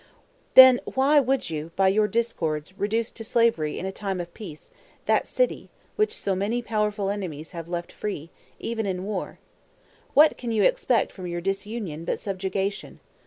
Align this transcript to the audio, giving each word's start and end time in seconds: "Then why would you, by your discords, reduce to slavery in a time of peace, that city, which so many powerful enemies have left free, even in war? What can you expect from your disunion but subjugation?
"Then 0.55 0.79
why 0.95 1.19
would 1.19 1.51
you, 1.51 1.69
by 1.75 1.89
your 1.89 2.07
discords, 2.07 2.73
reduce 2.75 3.11
to 3.11 3.23
slavery 3.23 3.77
in 3.77 3.85
a 3.85 3.91
time 3.91 4.19
of 4.19 4.33
peace, 4.33 4.71
that 5.05 5.27
city, 5.27 5.69
which 5.95 6.15
so 6.15 6.33
many 6.35 6.63
powerful 6.63 7.11
enemies 7.11 7.51
have 7.51 7.67
left 7.69 7.91
free, 7.91 8.31
even 8.57 8.87
in 8.87 9.03
war? 9.03 9.37
What 10.15 10.39
can 10.39 10.51
you 10.51 10.63
expect 10.63 11.11
from 11.11 11.27
your 11.27 11.39
disunion 11.39 12.03
but 12.03 12.17
subjugation? 12.17 12.99